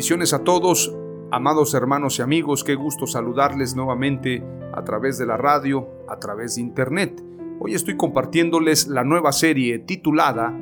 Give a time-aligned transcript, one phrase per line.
[0.00, 0.96] Bendiciones a todos,
[1.30, 4.42] amados hermanos y amigos, qué gusto saludarles nuevamente
[4.72, 7.22] a través de la radio, a través de internet.
[7.60, 10.58] Hoy estoy compartiéndoles la nueva serie titulada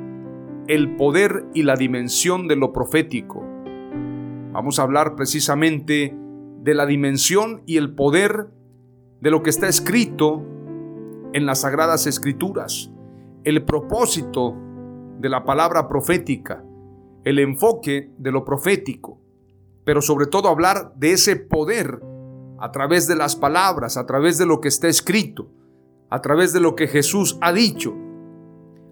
[0.67, 3.41] El poder y la dimensión de lo profético.
[4.51, 6.13] Vamos a hablar precisamente
[6.61, 8.49] de la dimensión y el poder
[9.21, 10.43] de lo que está escrito
[11.31, 12.91] en las sagradas escrituras,
[13.45, 14.53] el propósito
[15.17, 16.61] de la palabra profética,
[17.23, 19.28] el enfoque de lo profético
[19.89, 21.99] pero sobre todo hablar de ese poder
[22.59, 25.49] a través de las palabras, a través de lo que está escrito,
[26.11, 27.95] a través de lo que Jesús ha dicho,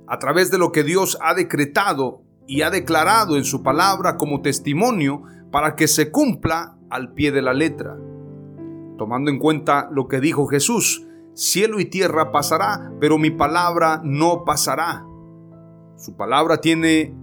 [0.08, 4.42] a través de lo que Dios ha decretado y ha declarado en su palabra como
[4.42, 7.96] testimonio para que se cumpla al pie de la letra.
[8.98, 14.46] Tomando en cuenta lo que dijo Jesús, cielo y tierra pasará, pero mi palabra no
[14.46, 15.06] pasará.
[15.96, 17.16] Su palabra tiene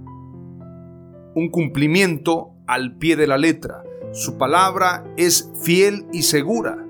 [1.34, 3.82] un cumplimiento al pie de la letra.
[4.12, 6.86] Su palabra es fiel y segura.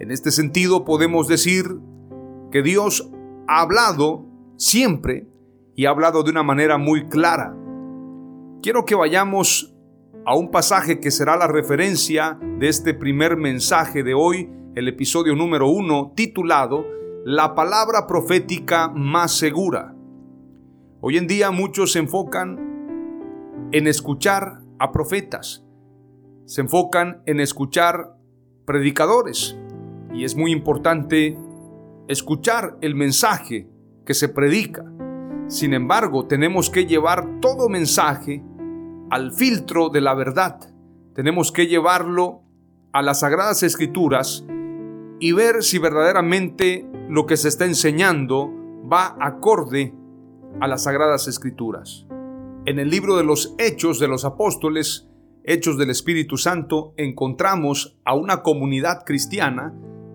[0.00, 1.64] En este sentido podemos decir
[2.50, 3.10] que Dios
[3.48, 4.26] ha hablado
[4.56, 5.28] siempre
[5.74, 7.56] y ha hablado de una manera muy clara.
[8.62, 9.74] Quiero que vayamos
[10.26, 15.34] a un pasaje que será la referencia de este primer mensaje de hoy, el episodio
[15.34, 16.86] número uno, titulado
[17.24, 19.94] La palabra profética más segura.
[21.00, 25.64] Hoy en día muchos se enfocan en escuchar a profetas,
[26.46, 28.16] se enfocan en escuchar
[28.66, 29.56] predicadores
[30.12, 31.38] y es muy importante
[32.08, 33.68] escuchar el mensaje
[34.04, 34.84] que se predica.
[35.48, 38.42] Sin embargo, tenemos que llevar todo mensaje
[39.10, 40.60] al filtro de la verdad.
[41.14, 42.42] Tenemos que llevarlo
[42.92, 44.44] a las sagradas escrituras
[45.20, 48.50] y ver si verdaderamente lo que se está enseñando
[48.90, 49.94] va acorde
[50.60, 52.06] a las sagradas escrituras.
[52.66, 55.06] En el libro de los Hechos de los Apóstoles,
[55.42, 59.74] Hechos del Espíritu Santo, encontramos a una comunidad cristiana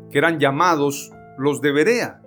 [0.10, 2.24] que eran llamados los de Berea.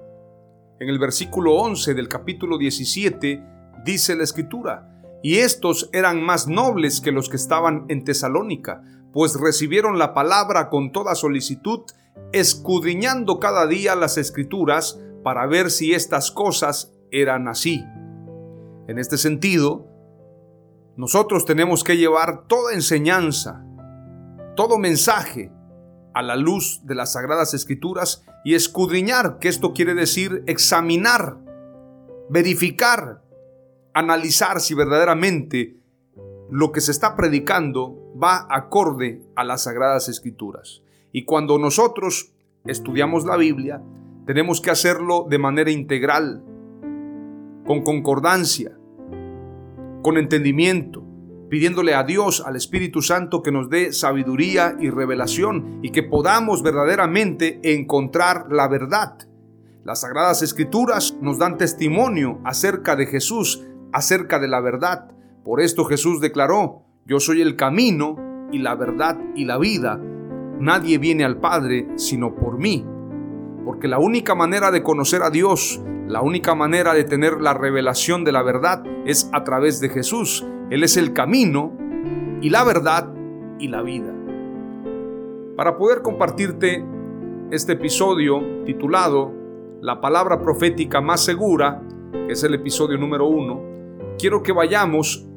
[0.79, 3.43] En el versículo 11 del capítulo 17
[3.85, 8.81] dice la escritura, y estos eran más nobles que los que estaban en Tesalónica,
[9.13, 11.81] pues recibieron la palabra con toda solicitud,
[12.33, 17.83] escudriñando cada día las escrituras para ver si estas cosas eran así.
[18.87, 19.92] En este sentido,
[20.97, 23.65] nosotros tenemos que llevar toda enseñanza,
[24.57, 25.51] todo mensaje
[26.15, 31.39] a la luz de las sagradas escrituras y escudriñar, que esto quiere decir examinar,
[32.29, 33.23] verificar,
[33.95, 35.79] analizar si verdaderamente
[36.51, 40.83] lo que se está predicando va acorde a las sagradas escrituras.
[41.13, 42.35] Y cuando nosotros
[42.67, 43.83] estudiamos la Biblia,
[44.27, 46.45] tenemos que hacerlo de manera integral,
[47.67, 48.77] con concordancia,
[50.03, 51.05] con entendimiento,
[51.49, 56.63] pidiéndole a Dios, al Espíritu Santo, que nos dé sabiduría y revelación y que podamos
[56.63, 59.19] verdaderamente encontrar la verdad.
[59.85, 65.11] Las Sagradas Escrituras nos dan testimonio acerca de Jesús, acerca de la verdad.
[65.45, 70.01] Por esto Jesús declaró, yo soy el camino y la verdad y la vida.
[70.61, 72.85] Nadie viene al Padre sino por mí.
[73.65, 78.25] Porque la única manera de conocer a Dios, la única manera de tener la revelación
[78.25, 80.47] de la verdad es a través de Jesús.
[80.71, 81.73] Él es el camino
[82.41, 83.13] y la verdad
[83.59, 84.13] y la vida.
[85.57, 86.85] Para poder compartirte
[87.51, 89.33] este episodio titulado
[89.81, 91.83] La palabra profética más segura,
[92.27, 93.61] que es el episodio número uno,
[94.19, 95.29] quiero que vayamos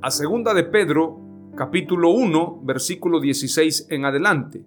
[0.00, 1.20] a segunda de Pedro,
[1.56, 4.64] capítulo 1, versículo 16 en adelante.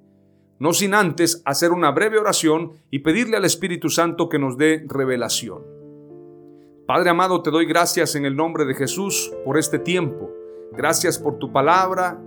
[0.62, 4.86] No sin antes hacer una breve oración y pedirle al Espíritu Santo que nos dé
[4.88, 5.64] revelación.
[6.86, 10.30] Padre amado, te doy gracias en el nombre de Jesús por este tiempo.
[10.72, 12.22] Gracias por tu palabra.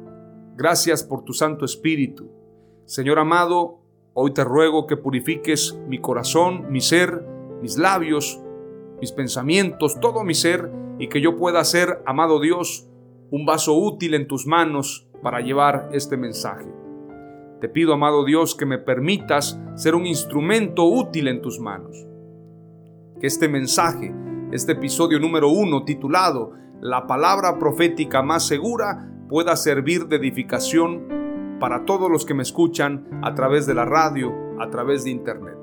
[0.56, 2.28] Gracias por tu Santo Espíritu.
[2.86, 3.78] Señor amado,
[4.14, 7.25] hoy te ruego que purifiques mi corazón, mi ser,
[7.62, 8.40] mis labios,
[9.00, 12.88] mis pensamientos, todo mi ser, y que yo pueda ser, amado Dios,
[13.30, 16.83] un vaso útil en tus manos para llevar este mensaje.
[17.60, 22.06] Te pido, amado Dios, que me permitas ser un instrumento útil en tus manos.
[23.20, 24.14] Que este mensaje,
[24.52, 31.84] este episodio número uno titulado La palabra profética más segura, pueda servir de edificación para
[31.84, 35.56] todos los que me escuchan a través de la radio, a través de internet.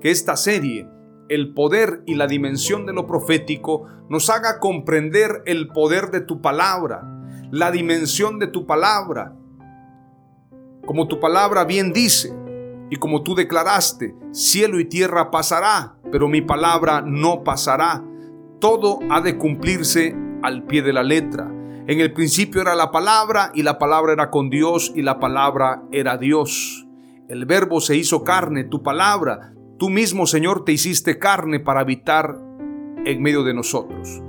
[0.00, 0.88] Que esta serie
[1.28, 6.40] el poder y la dimensión de lo profético nos haga comprender el poder de tu
[6.40, 7.02] palabra,
[7.50, 9.36] la dimensión de tu palabra.
[10.86, 12.32] Como tu palabra bien dice,
[12.88, 18.04] y como tú declaraste, cielo y tierra pasará, pero mi palabra no pasará.
[18.60, 21.52] Todo ha de cumplirse al pie de la letra.
[21.88, 25.82] En el principio era la palabra y la palabra era con Dios y la palabra
[25.92, 26.86] era Dios.
[27.28, 32.38] El verbo se hizo carne, tu palabra, Tú mismo, Señor, te hiciste carne para habitar
[33.04, 34.22] en medio de nosotros.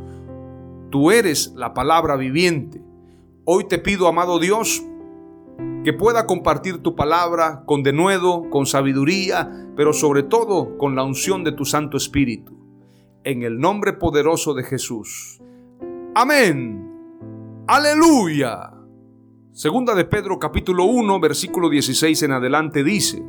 [0.89, 2.81] Tú eres la palabra viviente.
[3.45, 4.83] Hoy te pido, amado Dios,
[5.88, 11.45] que pueda compartir tu palabra con denuedo, con sabiduría, pero sobre todo con la unción
[11.45, 12.60] de tu Santo Espíritu.
[13.24, 15.42] En el nombre poderoso de Jesús.
[16.13, 16.92] Amén.
[17.68, 18.74] Aleluya.
[19.54, 23.24] Segunda de Pedro capítulo 1 versículo 16 en adelante dice,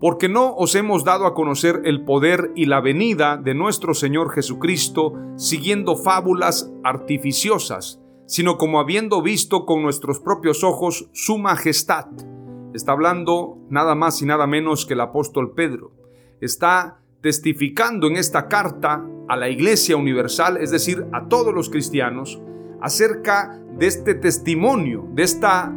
[0.00, 4.30] porque no os hemos dado a conocer el poder y la venida de nuestro Señor
[4.30, 12.06] Jesucristo siguiendo fábulas artificiosas, sino como habiendo visto con nuestros propios ojos su majestad.
[12.74, 15.92] Está hablando nada más y nada menos que el apóstol Pedro.
[16.40, 22.40] Está testificando en esta carta a la Iglesia Universal, es decir, a todos los cristianos,
[22.80, 25.72] acerca de este testimonio, de esta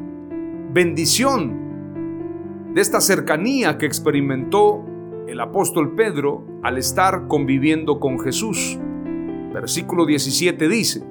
[0.71, 1.59] bendición
[2.73, 4.85] de esta cercanía que experimentó
[5.27, 8.79] el apóstol Pedro al estar conviviendo con Jesús.
[9.53, 11.03] Versículo 17 dice,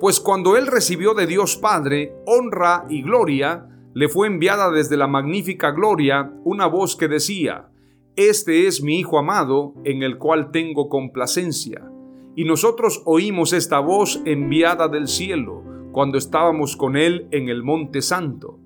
[0.00, 5.08] Pues cuando él recibió de Dios Padre honra y gloria, le fue enviada desde la
[5.08, 7.70] magnífica gloria una voz que decía,
[8.14, 11.90] Este es mi Hijo amado, en el cual tengo complacencia.
[12.36, 18.00] Y nosotros oímos esta voz enviada del cielo, cuando estábamos con él en el monte
[18.00, 18.60] santo.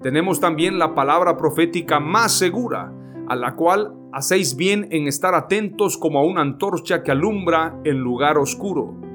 [0.00, 2.92] Tenemos también la palabra profética más segura,
[3.26, 7.98] a la cual hacéis bien en estar atentos como a una antorcha que alumbra en
[7.98, 9.07] lugar oscuro,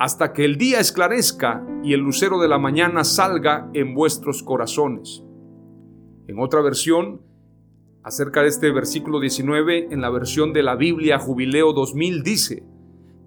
[0.00, 5.22] hasta que el día esclarezca y el lucero de la mañana salga en vuestros corazones.
[6.26, 7.22] En otra versión,
[8.02, 12.64] acerca de este versículo 19, en la versión de la Biblia Jubileo 2000 dice,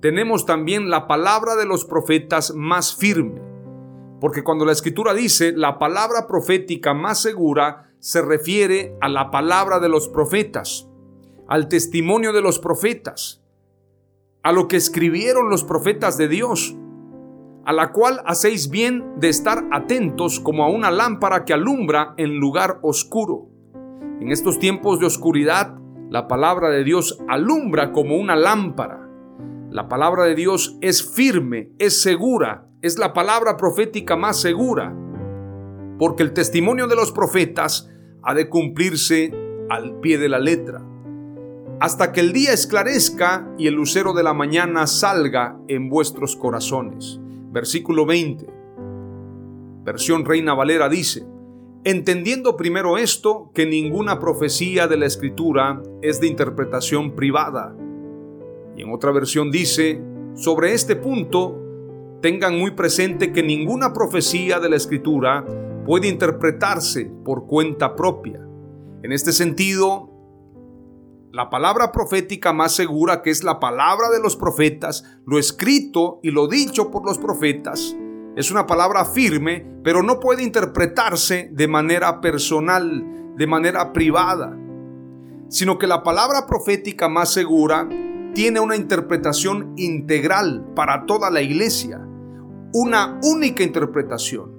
[0.01, 3.53] tenemos también la palabra de los profetas más firme
[4.23, 9.81] porque cuando la escritura dice la palabra profética más segura, se refiere a la palabra
[9.81, 10.87] de los profetas,
[11.49, 13.42] al testimonio de los profetas,
[14.43, 16.75] a lo que escribieron los profetas de Dios,
[17.65, 22.37] a la cual hacéis bien de estar atentos como a una lámpara que alumbra en
[22.39, 23.47] lugar oscuro.
[24.19, 25.77] En estos tiempos de oscuridad,
[26.09, 29.09] la palabra de Dios alumbra como una lámpara.
[29.71, 34.93] La palabra de Dios es firme, es segura, es la palabra profética más segura,
[35.97, 37.89] porque el testimonio de los profetas
[38.21, 39.31] ha de cumplirse
[39.69, 40.85] al pie de la letra,
[41.79, 47.19] hasta que el día esclarezca y el lucero de la mañana salga en vuestros corazones.
[47.51, 48.47] Versículo 20.
[49.83, 51.25] Versión Reina Valera dice,
[51.83, 57.75] entendiendo primero esto, que ninguna profecía de la escritura es de interpretación privada.
[58.77, 60.01] Y en otra versión dice,
[60.35, 61.59] sobre este punto
[62.23, 65.45] tengan muy presente que ninguna profecía de la Escritura
[65.85, 68.39] puede interpretarse por cuenta propia.
[69.03, 70.09] En este sentido,
[71.33, 76.29] la palabra profética más segura, que es la palabra de los profetas, lo escrito y
[76.29, 77.97] lo dicho por los profetas,
[78.35, 84.55] es una palabra firme, pero no puede interpretarse de manera personal, de manera privada,
[85.49, 87.89] sino que la palabra profética más segura
[88.35, 92.07] tiene una interpretación integral para toda la iglesia
[92.75, 94.51] una única interpretación.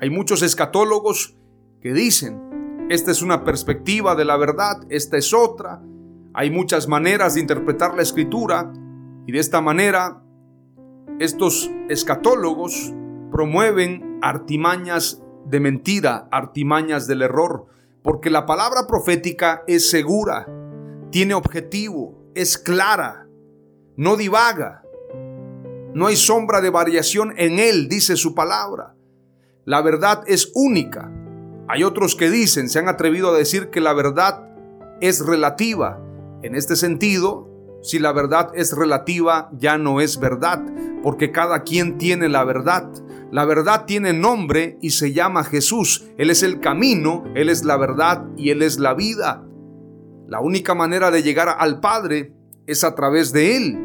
[0.00, 1.36] Hay muchos escatólogos
[1.80, 2.40] que dicen,
[2.88, 5.82] esta es una perspectiva de la verdad, esta es otra.
[6.32, 8.72] Hay muchas maneras de interpretar la escritura
[9.26, 10.22] y de esta manera
[11.18, 12.94] estos escatólogos
[13.30, 17.66] promueven artimañas de mentira, artimañas del error,
[18.02, 20.46] porque la palabra profética es segura,
[21.10, 23.26] tiene objetivo, es clara,
[23.96, 24.82] no divaga,
[25.92, 28.94] no hay sombra de variación en él, dice su palabra.
[29.64, 31.12] La verdad es única.
[31.68, 34.48] Hay otros que dicen, se han atrevido a decir que la verdad
[35.00, 36.00] es relativa.
[36.42, 37.48] En este sentido,
[37.82, 40.64] si la verdad es relativa, ya no es verdad,
[41.02, 42.90] porque cada quien tiene la verdad.
[43.30, 46.06] La verdad tiene nombre y se llama Jesús.
[46.16, 49.44] Él es el camino, Él es la verdad y Él es la vida.
[50.26, 52.32] La única manera de llegar al Padre
[52.66, 53.78] es a través de Él.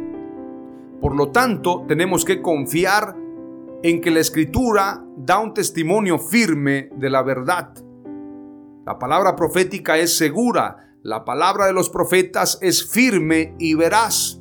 [1.02, 3.18] Por lo tanto, tenemos que confiar
[3.84, 7.74] en que la Escritura da un testimonio firme de la verdad.
[8.86, 14.40] La palabra profética es segura, la palabra de los profetas es firme y veraz.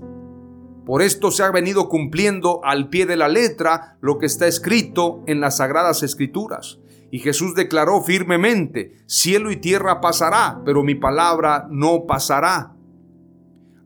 [0.85, 5.23] Por esto se ha venido cumpliendo al pie de la letra lo que está escrito
[5.26, 6.81] en las sagradas escrituras.
[7.12, 12.73] Y Jesús declaró firmemente, cielo y tierra pasará, pero mi palabra no pasará.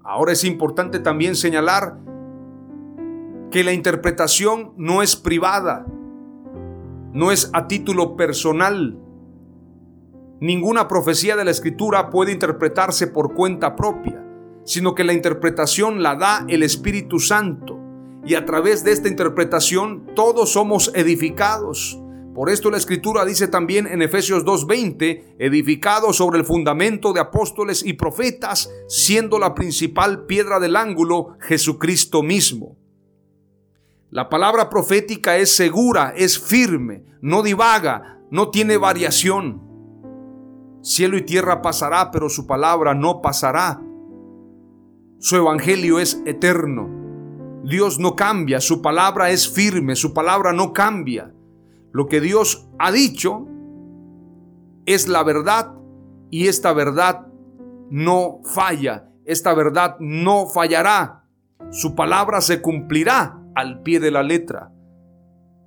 [0.02, 1.99] Ahora es importante también señalar
[3.50, 5.87] que la interpretación no es privada,
[7.16, 8.96] no es a título personal.
[10.40, 14.23] Ninguna profecía de la escritura puede interpretarse por cuenta propia
[14.66, 17.78] sino que la interpretación la da el Espíritu Santo.
[18.26, 21.99] Y a través de esta interpretación todos somos edificados.
[22.35, 27.82] Por esto la Escritura dice también en Efesios 2.20, edificados sobre el fundamento de apóstoles
[27.85, 32.76] y profetas, siendo la principal piedra del ángulo Jesucristo mismo.
[34.16, 39.61] La palabra profética es segura, es firme, no divaga, no tiene variación.
[40.80, 43.78] Cielo y tierra pasará, pero su palabra no pasará.
[45.18, 46.88] Su evangelio es eterno.
[47.62, 51.35] Dios no cambia, su palabra es firme, su palabra no cambia.
[51.92, 53.46] Lo que Dios ha dicho
[54.87, 55.75] es la verdad
[56.30, 57.26] y esta verdad
[57.90, 61.26] no falla, esta verdad no fallará.
[61.70, 64.70] Su palabra se cumplirá al pie de la letra.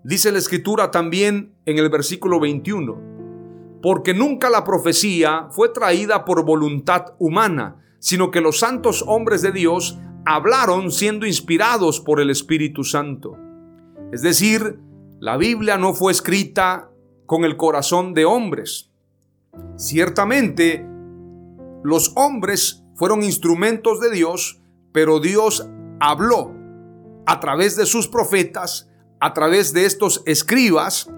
[0.03, 6.46] Dice la escritura también en el versículo 21, porque nunca la profecía fue traída por
[6.46, 12.84] voluntad humana, sino que los santos hombres de Dios hablaron siendo inspirados por el Espíritu
[12.84, 13.38] Santo.
[14.13, 14.79] Es decir,
[15.19, 16.91] la Biblia no fue escrita
[17.25, 18.91] con el corazón de hombres.
[19.75, 20.86] Ciertamente,
[21.84, 25.67] los hombres fueron instrumentos de Dios, pero Dios
[26.00, 26.59] habló
[27.30, 31.12] a través de sus profetas, a través de estos escribas,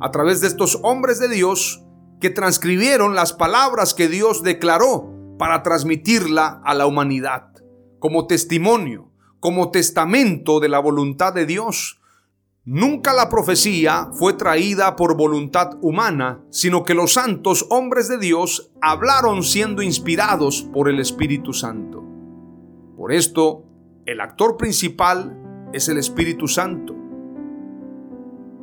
[0.00, 1.84] a través de estos hombres de Dios
[2.22, 7.52] que transcribieron las palabras que Dios declaró para transmitirla a la humanidad,
[7.98, 12.00] como testimonio, como testamento de la voluntad de Dios.
[12.64, 18.72] Nunca la profecía fue traída por voluntad humana, sino que los santos hombres de Dios
[18.80, 22.02] hablaron siendo inspirados por el Espíritu Santo.
[22.96, 23.64] Por esto,
[24.06, 26.94] el actor principal es el Espíritu Santo.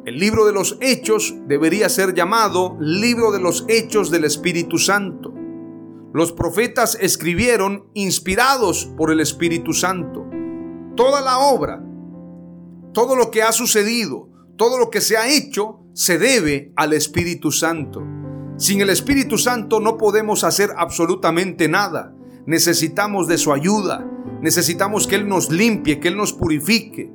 [0.05, 5.33] El libro de los Hechos debería ser llamado libro de los Hechos del Espíritu Santo.
[6.13, 10.25] Los profetas escribieron inspirados por el Espíritu Santo.
[10.95, 11.83] Toda la obra,
[12.93, 17.51] todo lo que ha sucedido, todo lo que se ha hecho, se debe al Espíritu
[17.51, 18.01] Santo.
[18.57, 22.15] Sin el Espíritu Santo no podemos hacer absolutamente nada.
[22.45, 24.09] Necesitamos de su ayuda.
[24.41, 27.11] Necesitamos que Él nos limpie, que Él nos purifique.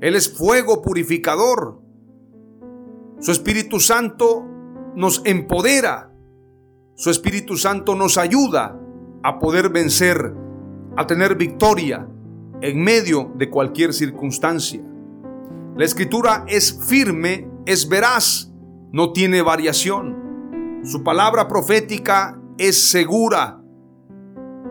[0.00, 1.80] Él es fuego purificador.
[3.20, 4.44] Su Espíritu Santo
[4.94, 6.12] nos empodera
[6.98, 8.80] su Espíritu Santo nos ayuda
[9.22, 10.32] a poder vencer,
[10.96, 12.08] a tener victoria
[12.62, 14.80] en medio de cualquier circunstancia.
[15.76, 18.50] La escritura es firme, es veraz,
[18.92, 20.80] no tiene variación.
[20.84, 23.60] Su palabra profética es segura.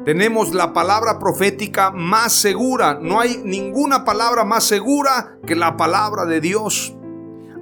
[0.05, 2.99] Tenemos la palabra profética más segura.
[3.01, 6.95] No hay ninguna palabra más segura que la palabra de Dios.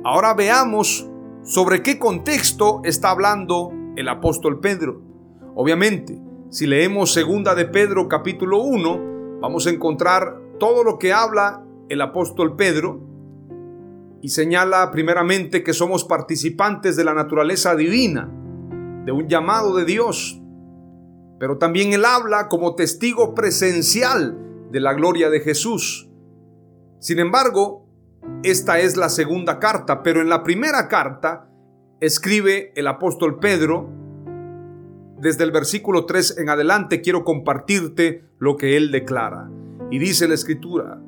[0.04, 1.10] Ahora veamos
[1.44, 5.02] sobre qué contexto está hablando el apóstol Pedro.
[5.56, 6.20] Obviamente,
[6.50, 12.02] si leemos segunda de Pedro capítulo 1, vamos a encontrar todo lo que habla el
[12.02, 13.00] apóstol Pedro
[14.22, 18.30] y señala primeramente que somos participantes de la naturaleza divina,
[19.06, 20.43] de un llamado de Dios.
[21.44, 24.38] Pero también él habla como testigo presencial
[24.72, 26.10] de la gloria de Jesús.
[27.02, 27.86] Sin embargo,
[28.44, 31.50] esta es la segunda carta, pero en la primera carta
[32.00, 33.90] escribe el apóstol Pedro,
[35.20, 39.50] desde el versículo 3 en adelante quiero compartirte lo que él declara.
[39.92, 41.02] Y dice la escritura,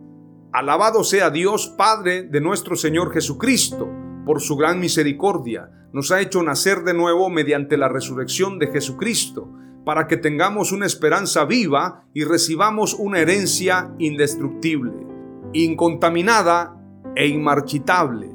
[0.51, 3.89] Alabado sea Dios, Padre de nuestro Señor Jesucristo,
[4.25, 5.71] por su gran misericordia.
[5.93, 9.49] Nos ha hecho nacer de nuevo mediante la resurrección de Jesucristo,
[9.85, 14.93] para que tengamos una esperanza viva y recibamos una herencia indestructible,
[15.53, 16.75] incontaminada
[17.15, 18.31] e inmarchitable.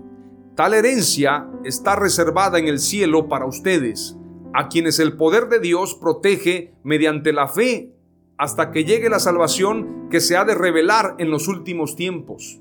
[0.54, 4.16] Tal herencia está reservada en el cielo para ustedes,
[4.54, 7.92] a quienes el poder de Dios protege mediante la fe
[8.38, 12.61] hasta que llegue la salvación que se ha de revelar en los últimos tiempos.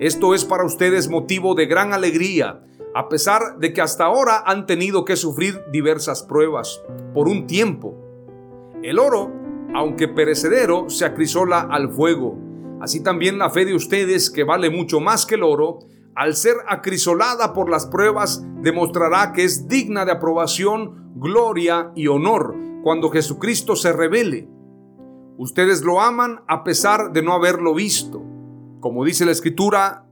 [0.00, 2.64] Esto es para ustedes motivo de gran alegría,
[2.94, 8.07] a pesar de que hasta ahora han tenido que sufrir diversas pruebas, por un tiempo.
[8.82, 9.32] El oro,
[9.74, 12.38] aunque perecedero, se acrisola al fuego.
[12.80, 15.80] Así también la fe de ustedes, que vale mucho más que el oro,
[16.14, 22.54] al ser acrisolada por las pruebas, demostrará que es digna de aprobación, gloria y honor
[22.82, 24.48] cuando Jesucristo se revele
[25.38, 28.20] Ustedes lo aman a pesar de no haberlo visto.
[28.80, 30.04] Como dice la escritura,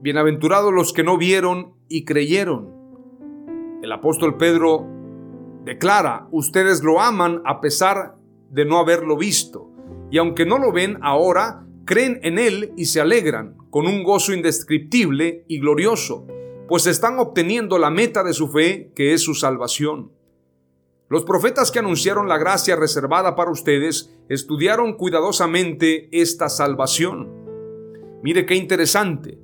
[0.00, 2.68] bienaventurados los que no vieron y creyeron.
[3.80, 4.84] El apóstol Pedro
[5.64, 8.16] declara, ustedes lo aman a pesar
[8.50, 9.70] de no haberlo visto.
[10.10, 14.32] Y aunque no lo ven ahora, creen en Él y se alegran con un gozo
[14.32, 16.26] indescriptible y glorioso,
[16.68, 20.12] pues están obteniendo la meta de su fe, que es su salvación.
[21.08, 27.30] Los profetas que anunciaron la gracia reservada para ustedes estudiaron cuidadosamente esta salvación.
[28.22, 29.41] Mire qué interesante.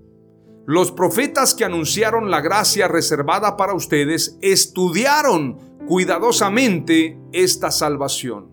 [0.70, 5.56] Los profetas que anunciaron la gracia reservada para ustedes estudiaron
[5.87, 8.50] cuidadosamente esta salvación.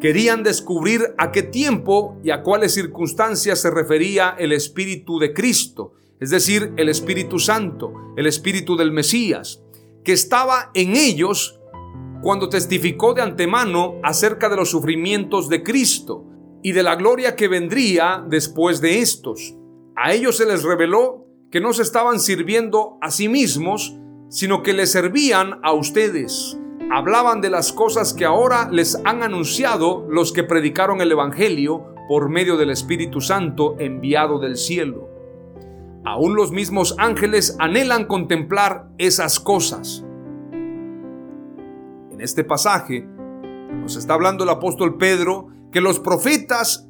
[0.00, 5.92] Querían descubrir a qué tiempo y a cuáles circunstancias se refería el Espíritu de Cristo,
[6.20, 9.62] es decir, el Espíritu Santo, el Espíritu del Mesías,
[10.04, 11.60] que estaba en ellos
[12.22, 16.24] cuando testificó de antemano acerca de los sufrimientos de Cristo
[16.62, 19.54] y de la gloria que vendría después de estos.
[19.96, 23.96] A ellos se les reveló que no se estaban sirviendo a sí mismos,
[24.28, 26.58] sino que les servían a ustedes.
[26.90, 32.28] Hablaban de las cosas que ahora les han anunciado los que predicaron el Evangelio por
[32.28, 35.08] medio del Espíritu Santo enviado del cielo.
[36.04, 40.04] Aún los mismos ángeles anhelan contemplar esas cosas
[42.14, 46.83] en este pasaje nos está hablando el apóstol Pedro que los profetas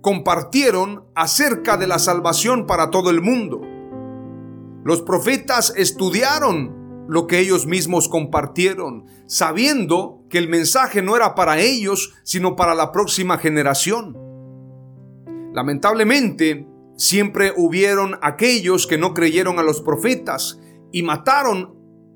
[0.00, 3.60] compartieron acerca de la salvación para todo el mundo.
[4.84, 11.58] Los profetas estudiaron lo que ellos mismos compartieron, sabiendo que el mensaje no era para
[11.58, 14.16] ellos, sino para la próxima generación.
[15.52, 20.60] Lamentablemente, siempre hubieron aquellos que no creyeron a los profetas
[20.92, 21.74] y mataron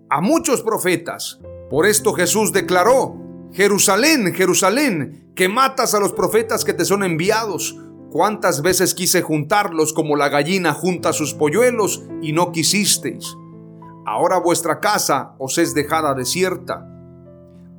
[0.09, 1.41] a muchos profetas
[1.75, 3.17] por esto Jesús declaró,
[3.53, 7.77] Jerusalén, Jerusalén, que matas a los profetas que te son enviados.
[8.11, 13.37] ¿Cuántas veces quise juntarlos como la gallina junta sus polluelos y no quisisteis?
[14.07, 16.87] Ahora vuestra casa os es dejada desierta.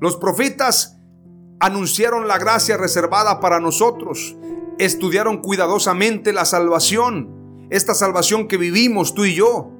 [0.02, 0.98] Los profetas
[1.60, 4.36] anunciaron la gracia reservada para nosotros,
[4.78, 9.72] estudiaron cuidadosamente la salvación, esta salvación que vivimos tú y yo.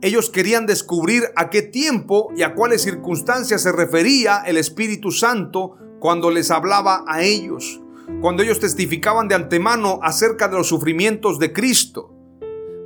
[0.00, 5.76] Ellos querían descubrir a qué tiempo y a cuáles circunstancias se refería el Espíritu Santo
[5.98, 7.80] cuando les hablaba a ellos,
[8.20, 12.14] cuando ellos testificaban de antemano acerca de los sufrimientos de Cristo.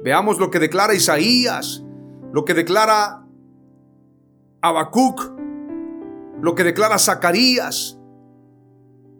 [0.03, 1.85] Veamos lo que declara Isaías,
[2.33, 3.27] lo que declara
[4.63, 5.33] Habacuc,
[6.41, 7.99] lo que declara Zacarías,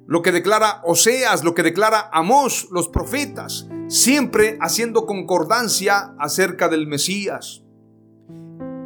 [0.07, 6.87] lo que declara Oseas, lo que declara Amós, los profetas, siempre haciendo concordancia acerca del
[6.87, 7.62] Mesías.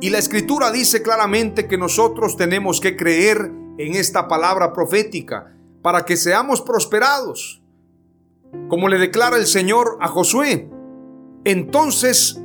[0.01, 6.05] Y la escritura dice claramente que nosotros tenemos que creer en esta palabra profética para
[6.05, 7.63] que seamos prosperados.
[8.69, 10.69] Como le declara el Señor a Josué,
[11.45, 12.41] entonces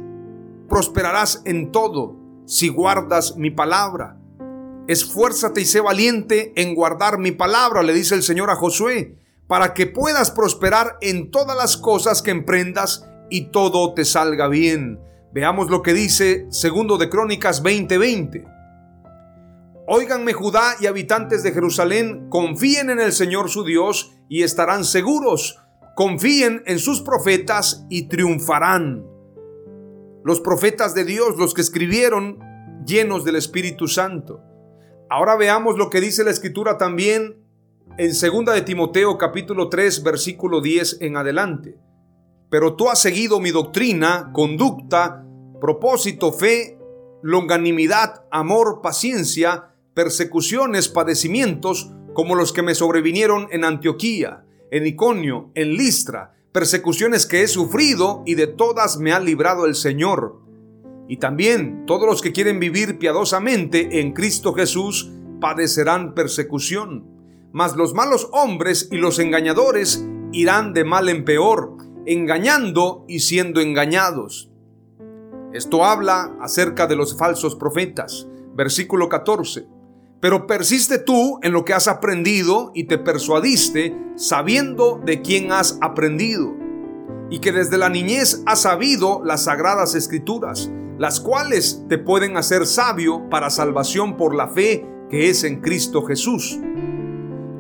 [0.70, 4.18] prosperarás en todo si guardas mi palabra.
[4.88, 9.74] Esfuérzate y sé valiente en guardar mi palabra, le dice el Señor a Josué, para
[9.74, 15.00] que puedas prosperar en todas las cosas que emprendas y todo te salga bien.
[15.34, 18.46] Veamos lo que dice segundo de Crónicas 20:20.
[19.88, 25.58] Óiganme Judá y habitantes de Jerusalén, confíen en el Señor su Dios y estarán seguros.
[25.96, 29.06] Confíen en sus profetas y triunfarán.
[30.24, 32.40] Los profetas de Dios, los que escribieron
[32.86, 34.42] llenos del Espíritu Santo.
[35.10, 37.38] Ahora veamos lo que dice la escritura también
[37.98, 41.78] en segunda de Timoteo capítulo 3 versículo 10 en adelante
[42.52, 45.26] pero tú has seguido mi doctrina, conducta,
[45.62, 46.78] propósito, fe,
[47.24, 55.76] longanimidad, amor, paciencia, persecuciones, padecimientos, como los que me sobrevinieron en Antioquía, en Iconio, en
[55.76, 60.42] Listra, persecuciones que he sufrido y de todas me ha librado el Señor.
[61.08, 65.10] Y también todos los que quieren vivir piadosamente en Cristo Jesús
[65.40, 67.06] padecerán persecución.
[67.54, 73.62] Mas los malos hombres y los engañadores irán de mal en peor, engañando y siendo
[73.62, 74.50] engañados.
[75.54, 78.28] Esto habla acerca de los falsos profetas.
[78.54, 79.68] Versículo 14.
[80.22, 85.78] Pero persiste tú en lo que has aprendido y te persuadiste sabiendo de quién has
[85.82, 86.54] aprendido
[87.30, 92.68] y que desde la niñez has sabido las sagradas escrituras, las cuales te pueden hacer
[92.68, 96.60] sabio para salvación por la fe que es en Cristo Jesús.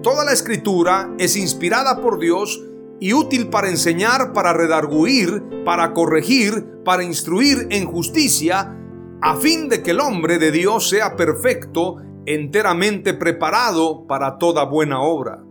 [0.04, 2.64] Toda la escritura es inspirada por Dios
[3.02, 8.78] y útil para enseñar, para redarguir, para corregir, para instruir en justicia,
[9.22, 15.02] a fin de que el hombre de Dios sea perfecto, enteramente preparado para toda buena
[15.02, 15.44] obra.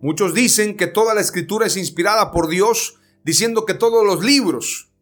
[0.00, 4.92] Muchos dicen que toda la escritura es inspirada por Dios, diciendo que todos los libros,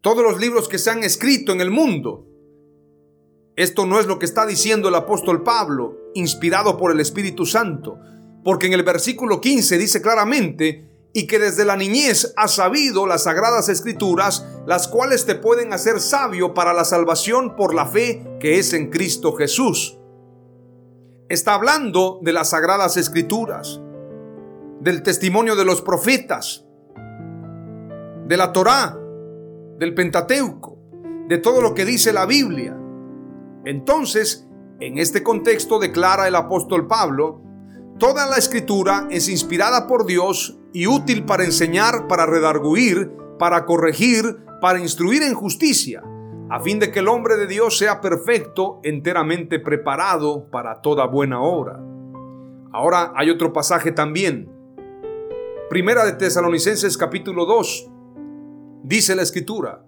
[0.00, 2.26] todos los libros que se han escrito en el mundo,
[3.56, 7.98] esto no es lo que está diciendo el apóstol Pablo, inspirado por el Espíritu Santo,
[8.44, 13.24] porque en el versículo 15 dice claramente, y que desde la niñez has sabido las
[13.24, 18.58] sagradas escrituras, las cuales te pueden hacer sabio para la salvación por la fe que
[18.58, 19.98] es en Cristo Jesús.
[21.28, 23.80] Está hablando de las sagradas escrituras,
[24.80, 26.64] del testimonio de los profetas,
[28.26, 28.96] de la Torá,
[29.78, 30.78] del Pentateuco,
[31.28, 32.78] de todo lo que dice la Biblia.
[33.64, 34.46] Entonces,
[34.80, 37.42] en este contexto declara el apóstol Pablo,
[37.98, 44.38] Toda la escritura es inspirada por Dios y útil para enseñar, para redarguir, para corregir,
[44.60, 46.04] para instruir en justicia,
[46.48, 51.40] a fin de que el hombre de Dios sea perfecto, enteramente preparado para toda buena
[51.40, 51.80] obra.
[52.72, 54.48] Ahora hay otro pasaje también.
[55.68, 57.90] Primera de Tesalonicenses capítulo 2.
[58.84, 59.84] Dice la escritura.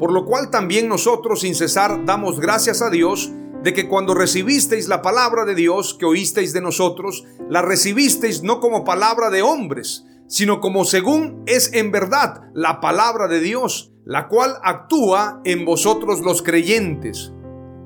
[0.00, 4.88] Por lo cual también nosotros sin cesar damos gracias a Dios de que cuando recibisteis
[4.88, 10.06] la palabra de Dios que oísteis de nosotros, la recibisteis no como palabra de hombres,
[10.26, 16.20] sino como según es en verdad la palabra de Dios, la cual actúa en vosotros
[16.20, 17.32] los creyentes.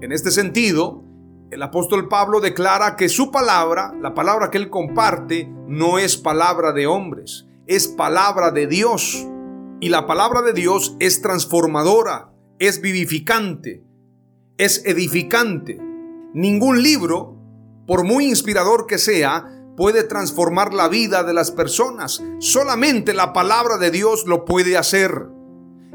[0.01, 1.03] En este sentido,
[1.51, 6.73] el apóstol Pablo declara que su palabra, la palabra que él comparte, no es palabra
[6.73, 9.27] de hombres, es palabra de Dios.
[9.81, 13.85] Y la palabra de Dios es transformadora, es vivificante,
[14.59, 15.79] es edificante.
[16.33, 17.37] Ningún libro,
[17.87, 22.23] por muy inspirador que sea, puede transformar la vida de las personas.
[22.39, 25.27] Solamente la palabra de Dios lo puede hacer.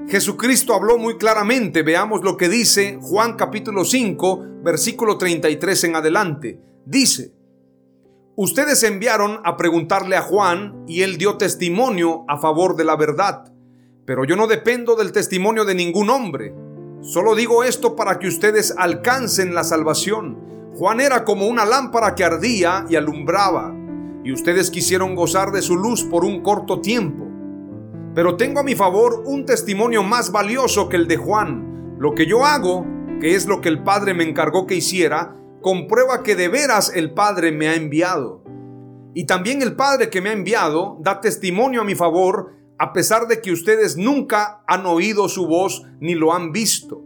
[0.08, 6.60] Jesucristo habló muy claramente, veamos lo que dice Juan capítulo 5, versículo 33 en adelante.
[6.86, 7.34] Dice,
[8.36, 13.54] ustedes enviaron a preguntarle a Juan y él dio testimonio a favor de la verdad,
[14.06, 16.56] pero yo no dependo del testimonio de ningún hombre
[17.01, 20.38] Solo digo esto para que ustedes alcancen la salvación.
[20.75, 23.73] Juan era como una lámpara que ardía y alumbraba,
[24.23, 27.25] y ustedes quisieron gozar de su luz por un corto tiempo.
[28.13, 31.95] Pero tengo a mi favor un testimonio más valioso que el de Juan.
[31.99, 32.85] Lo que yo hago,
[33.21, 37.13] que es lo que el Padre me encargó que hiciera, comprueba que de veras el
[37.13, 38.43] Padre me ha enviado.
[39.13, 43.27] Y también el Padre que me ha enviado da testimonio a mi favor a pesar
[43.27, 47.03] de que ustedes nunca han oído su voz ni lo han visto,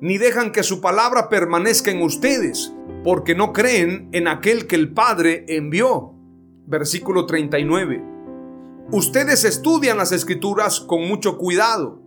[0.00, 2.72] ni dejan que su palabra permanezca en ustedes,
[3.04, 6.14] porque no creen en aquel que el Padre envió.
[6.66, 8.02] Versículo 39.
[8.90, 12.00] Ustedes estudian las escrituras con mucho cuidado.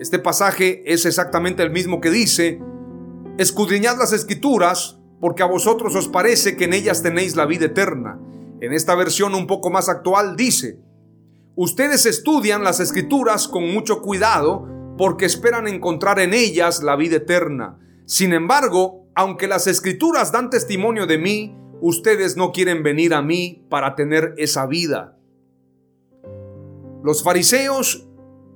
[0.00, 2.60] Este pasaje es exactamente el mismo que dice,
[3.38, 8.18] escudriñad las escrituras, porque a vosotros os parece que en ellas tenéis la vida eterna.
[8.60, 10.80] En esta versión un poco más actual dice,
[11.60, 17.80] Ustedes estudian las escrituras con mucho cuidado porque esperan encontrar en ellas la vida eterna.
[18.06, 23.66] Sin embargo, aunque las escrituras dan testimonio de mí, ustedes no quieren venir a mí
[23.68, 25.18] para tener esa vida.
[27.02, 28.06] Los fariseos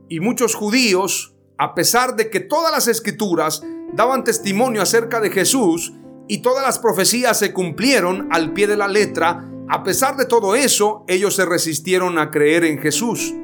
[0.08, 5.92] y muchos judíos, a pesar de que todas las escrituras daban testimonio acerca de Jesús
[6.28, 10.54] y todas las profecías se cumplieron al pie de la letra, a pesar de todo
[10.54, 13.34] eso, ellos se resistieron a creer en Jesús.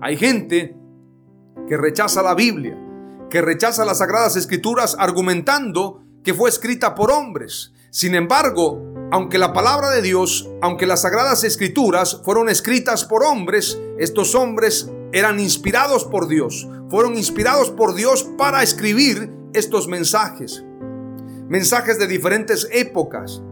[0.00, 0.76] Hay gente
[1.68, 2.78] que rechaza la Biblia,
[3.30, 7.72] que rechaza las sagradas escrituras argumentando que fue escrita por hombres.
[7.90, 13.80] Sin embargo, aunque la palabra de Dios, aunque las sagradas escrituras fueron escritas por hombres,
[13.98, 20.64] estos hombres eran inspirados por Dios, fueron inspirados por Dios para escribir estos mensajes.
[21.48, 23.42] Mensajes de diferentes épocas,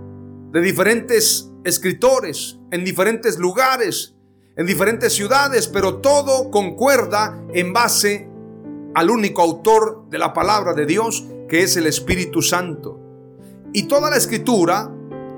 [0.56, 4.14] de diferentes escritores en diferentes lugares,
[4.56, 8.26] en diferentes ciudades, pero todo concuerda en base
[8.94, 12.98] al único autor de la palabra de Dios, que es el Espíritu Santo.
[13.74, 14.90] Y toda la escritura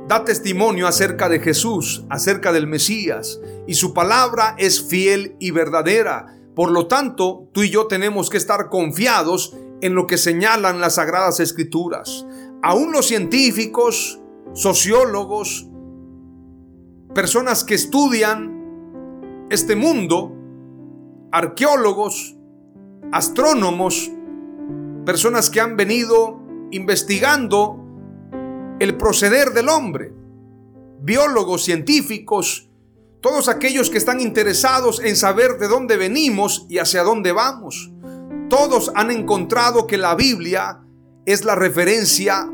[0.06, 6.38] da testimonio acerca de Jesús, acerca del Mesías, y su palabra es fiel y verdadera.
[6.54, 10.94] Por lo tanto, tú y yo tenemos que estar confiados en lo que señalan las
[10.94, 12.24] sagradas escrituras.
[12.62, 14.20] Aún los científicos,
[14.54, 15.68] sociólogos,
[17.14, 20.34] personas que estudian este mundo,
[21.32, 22.36] arqueólogos,
[23.12, 24.10] astrónomos,
[25.04, 27.84] personas que han venido investigando
[28.78, 30.12] el proceder del hombre,
[31.00, 32.68] biólogos, científicos,
[33.20, 37.90] todos aquellos que están interesados en saber de dónde venimos y hacia dónde vamos.
[38.48, 40.80] Todos han encontrado que la Biblia
[41.26, 42.48] es la referencia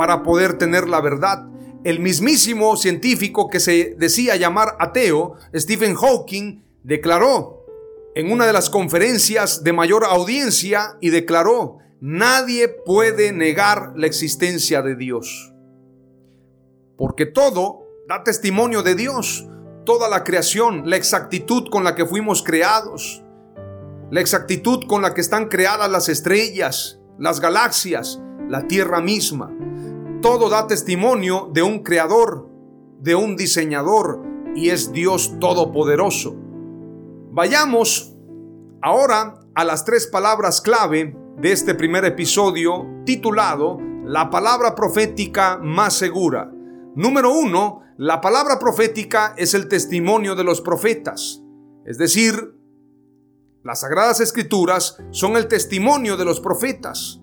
[0.00, 1.44] para poder tener la verdad.
[1.84, 7.66] El mismísimo científico que se decía llamar ateo, Stephen Hawking, declaró
[8.14, 14.80] en una de las conferencias de mayor audiencia y declaró, nadie puede negar la existencia
[14.80, 15.52] de Dios.
[16.96, 19.46] Porque todo da testimonio de Dios,
[19.84, 23.22] toda la creación, la exactitud con la que fuimos creados,
[24.10, 29.54] la exactitud con la que están creadas las estrellas, las galaxias, la tierra misma.
[30.22, 32.46] Todo da testimonio de un creador,
[33.00, 34.22] de un diseñador,
[34.54, 36.36] y es Dios Todopoderoso.
[37.32, 38.14] Vayamos
[38.82, 45.94] ahora a las tres palabras clave de este primer episodio titulado La palabra profética más
[45.94, 46.52] segura.
[46.94, 51.42] Número uno, la palabra profética es el testimonio de los profetas,
[51.86, 52.60] es decir,
[53.62, 57.22] las sagradas escrituras son el testimonio de los profetas.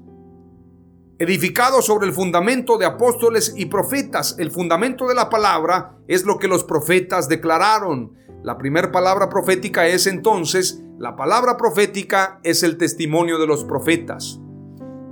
[1.19, 6.38] Edificado sobre el fundamento de apóstoles y profetas, el fundamento de la palabra es lo
[6.38, 8.13] que los profetas declararon.
[8.43, 14.39] La primera palabra profética es entonces, la palabra profética es el testimonio de los profetas.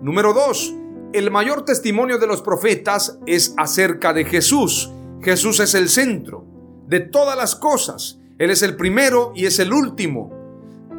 [0.04, 0.76] Número dos,
[1.12, 4.92] el mayor testimonio de los profetas es acerca de Jesús.
[5.22, 6.46] Jesús es el centro
[6.88, 8.20] de todas las cosas.
[8.38, 10.35] Él es el primero y es el último.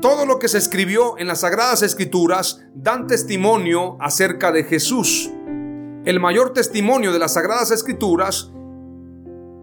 [0.00, 5.30] Todo lo que se escribió en las Sagradas Escrituras dan testimonio acerca de Jesús.
[6.04, 8.52] El mayor testimonio de las Sagradas Escrituras,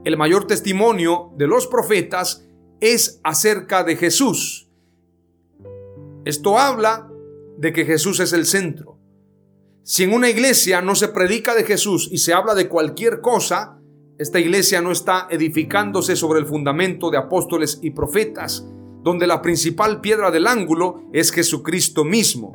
[0.04, 2.46] el mayor testimonio de los profetas
[2.82, 4.72] es acerca de Jesús.
[6.26, 7.10] Esto habla
[7.58, 8.98] de que Jesús es el centro.
[9.84, 13.80] Si en una iglesia no se predica de Jesús y se habla de cualquier cosa,
[14.18, 18.68] esta iglesia no está edificándose sobre el fundamento de apóstoles y profetas,
[19.04, 22.54] donde la principal piedra del ángulo es Jesucristo mismo.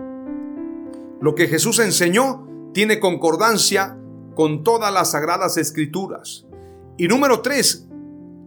[1.20, 3.98] Lo que Jesús enseñó tiene concordancia
[4.34, 6.46] con todas las sagradas escrituras.
[6.96, 7.87] Y número tres,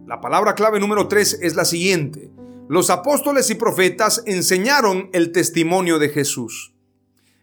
[0.06, 2.30] la palabra clave número tres es la siguiente.
[2.68, 6.74] Los apóstoles y profetas enseñaron el testimonio de Jesús.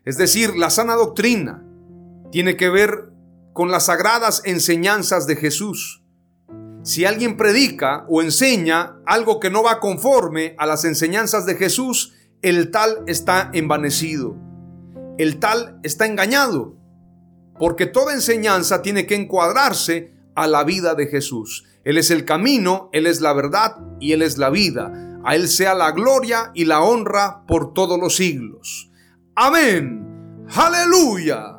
[0.04, 1.64] Es decir, la sana doctrina
[2.32, 3.12] tiene que ver
[3.54, 6.02] con las sagradas enseñanzas de Jesús.
[6.84, 12.14] Si alguien predica o enseña algo que no va conforme a las enseñanzas de Jesús,
[12.42, 14.36] el tal está envanecido.
[15.18, 16.78] El tal está engañado.
[17.58, 21.66] Porque toda enseñanza tiene que encuadrarse a la vida de Jesús.
[21.84, 25.20] Él es el camino, Él es la verdad y Él es la vida.
[25.26, 28.90] A Él sea la gloria y la honra por todos los siglos.
[29.36, 30.46] Amén.
[30.56, 31.59] Aleluya.